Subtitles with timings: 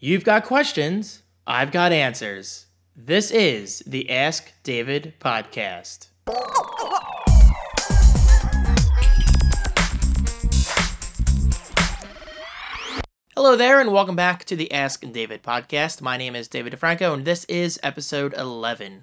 [0.00, 2.66] You've got questions, I've got answers.
[2.94, 6.06] This is the Ask David podcast.
[13.34, 16.00] Hello there, and welcome back to the Ask David podcast.
[16.00, 19.02] My name is David DeFranco, and this is episode 11.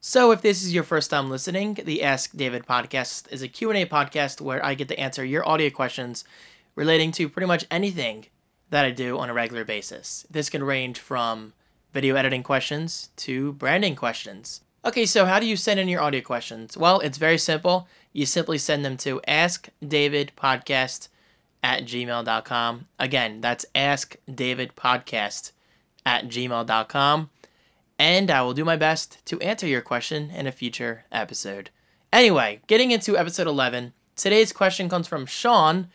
[0.00, 3.84] So, if this is your first time listening, the Ask David podcast is a Q&A
[3.84, 6.22] podcast where I get to answer your audio questions
[6.76, 8.26] relating to pretty much anything
[8.70, 10.26] that I do on a regular basis.
[10.30, 11.52] This can range from
[11.92, 14.60] video editing questions to branding questions.
[14.84, 16.76] Okay, so how do you send in your audio questions?
[16.76, 17.88] Well, it's very simple.
[18.12, 21.08] You simply send them to askdavidpodcast
[21.62, 22.86] at gmail.com.
[22.98, 25.52] Again, that's askdavidpodcast
[26.04, 27.30] at gmail.com.
[27.98, 31.70] And I will do my best to answer your question in a future episode.
[32.12, 35.88] Anyway, getting into episode 11, today's question comes from Sean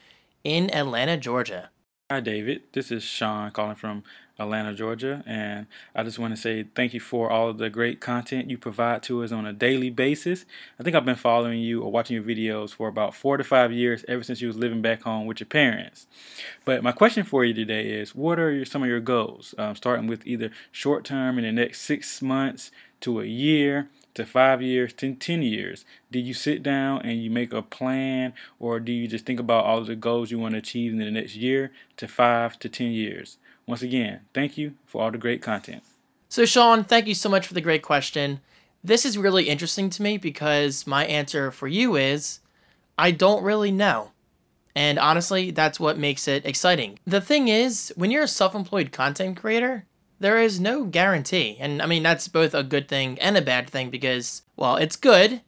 [0.44, 1.70] in Atlanta, Georgia.
[2.12, 2.64] Hi, David.
[2.74, 4.04] This is Sean calling from
[4.38, 5.66] Atlanta, Georgia, and
[5.96, 9.02] I just want to say thank you for all of the great content you provide
[9.04, 10.44] to us on a daily basis.
[10.78, 13.72] I think I've been following you or watching your videos for about four to five
[13.72, 16.06] years, ever since you was living back home with your parents.
[16.66, 19.56] But my question for you today is, what are your, some of your goals?
[19.58, 24.26] Um, starting with either short term in the next six months to a year, to
[24.26, 25.86] five years to 10 years?
[26.12, 29.66] Do you sit down and you make a plan, or do you just think about
[29.66, 32.92] all the goals you want to achieve in the next year to five to 10
[32.92, 33.38] years?
[33.66, 35.84] Once again, thank you for all the great content.
[36.30, 38.40] So, Sean, thank you so much for the great question.
[38.84, 42.40] This is really interesting to me because my answer for you is
[42.98, 44.12] I don't really know.
[44.76, 47.00] And honestly, that's what makes it exciting.
[47.06, 49.86] The thing is, when you're a self employed content creator,
[50.22, 51.58] there is no guarantee.
[51.60, 54.96] And I mean, that's both a good thing and a bad thing because, well, it's
[54.96, 55.42] good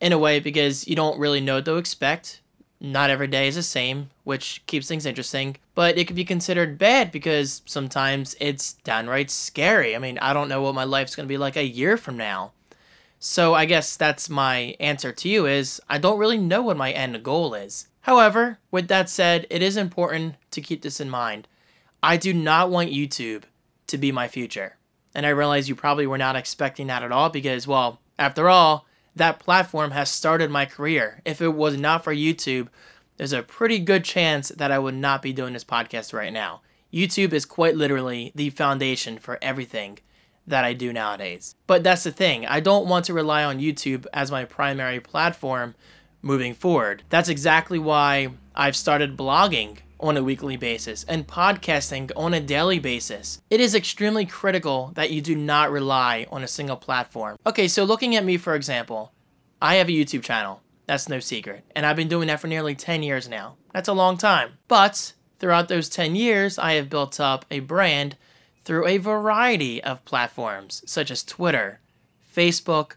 [0.00, 2.40] in a way because you don't really know what to expect.
[2.80, 5.56] Not every day is the same, which keeps things interesting.
[5.76, 9.94] But it could be considered bad because sometimes it's downright scary.
[9.94, 12.16] I mean, I don't know what my life's going to be like a year from
[12.16, 12.52] now.
[13.20, 16.90] So I guess that's my answer to you is I don't really know what my
[16.90, 17.86] end goal is.
[18.02, 21.46] However, with that said, it is important to keep this in mind.
[22.02, 23.44] I do not want YouTube
[23.88, 24.76] to be my future.
[25.14, 28.86] And I realize you probably were not expecting that at all because, well, after all,
[29.14, 31.22] that platform has started my career.
[31.24, 32.68] If it was not for YouTube,
[33.16, 36.60] there's a pretty good chance that I would not be doing this podcast right now.
[36.92, 39.98] YouTube is quite literally the foundation for everything
[40.46, 41.54] that I do nowadays.
[41.66, 45.74] But that's the thing, I don't want to rely on YouTube as my primary platform
[46.22, 47.02] moving forward.
[47.08, 52.78] That's exactly why I've started blogging on a weekly basis and podcasting on a daily
[52.78, 53.40] basis.
[53.50, 57.36] It is extremely critical that you do not rely on a single platform.
[57.46, 59.12] Okay, so looking at me for example,
[59.60, 60.62] I have a YouTube channel.
[60.86, 61.64] That's no secret.
[61.74, 63.56] And I've been doing that for nearly 10 years now.
[63.72, 64.58] That's a long time.
[64.68, 68.16] But throughout those 10 years, I have built up a brand
[68.64, 71.80] through a variety of platforms such as Twitter,
[72.34, 72.92] Facebook,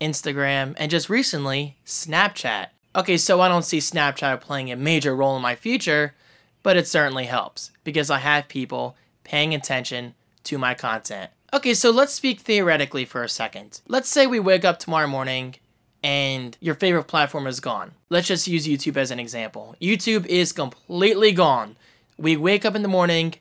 [0.00, 2.68] Instagram, and just recently, Snapchat.
[2.94, 6.14] Okay, so I don't see Snapchat playing a major role in my future,
[6.62, 10.14] but it certainly helps because I have people paying attention
[10.44, 11.30] to my content.
[11.52, 13.80] Okay, so let's speak theoretically for a second.
[13.86, 15.56] Let's say we wake up tomorrow morning
[16.02, 17.92] and your favorite platform is gone.
[18.08, 19.76] Let's just use YouTube as an example.
[19.80, 21.76] YouTube is completely gone.
[22.16, 23.34] We wake up in the morning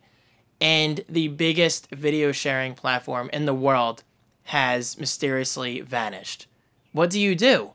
[0.59, 4.03] and the biggest video sharing platform in the world
[4.45, 6.47] has mysteriously vanished.
[6.91, 7.71] What do you do?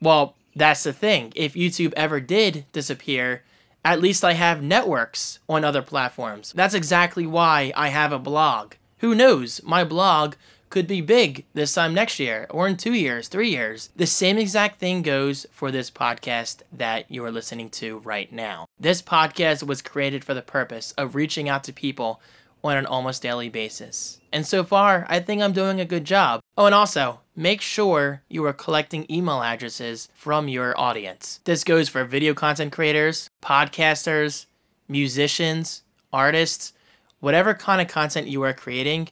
[0.00, 1.32] Well, that's the thing.
[1.36, 3.42] If YouTube ever did disappear,
[3.84, 6.52] at least I have networks on other platforms.
[6.56, 8.74] That's exactly why I have a blog.
[8.98, 9.62] Who knows?
[9.62, 10.34] My blog
[10.70, 13.90] could be big this time next year, or in two years, three years.
[13.94, 18.66] The same exact thing goes for this podcast that you are listening to right now.
[18.80, 22.20] This podcast was created for the purpose of reaching out to people
[22.64, 24.20] on an almost daily basis.
[24.32, 26.40] And so far, I think I'm doing a good job.
[26.56, 31.40] Oh, and also, make sure you are collecting email addresses from your audience.
[31.44, 34.46] This goes for video content creators, podcasters,
[34.88, 35.82] musicians,
[36.12, 36.72] artists,
[37.20, 39.08] whatever kind of content you are creating.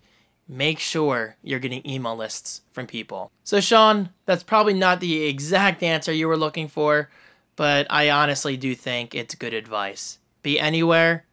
[0.48, 3.30] Make sure you're getting email lists from people.
[3.44, 7.10] So, Sean, that's probably not the exact answer you were looking for,
[7.56, 10.18] but I honestly do think it's good advice.
[10.42, 11.26] Be anywhere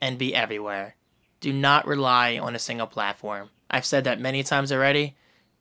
[0.00, 0.94] and be everywhere.
[1.42, 3.50] Do not rely on a single platform.
[3.68, 5.16] I've said that many times already,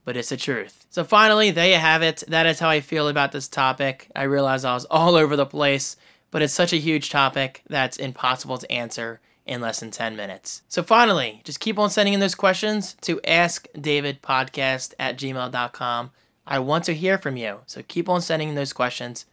[0.05, 0.85] but it's the truth.
[0.91, 2.23] So finally, there you have it.
[2.27, 4.07] That is how I feel about this topic.
[4.15, 5.97] I realize I was all over the place,
[6.29, 10.61] but it's such a huge topic that's impossible to answer in less than 10 minutes.
[10.67, 16.11] So finally, just keep on sending in those questions to askdavidpodcast at gmail.com.
[16.45, 19.25] I want to hear from you, so keep on sending in those questions.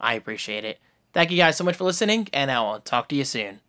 [0.00, 0.78] I appreciate it.
[1.12, 3.60] Thank you guys so much for listening, and I will talk to you soon.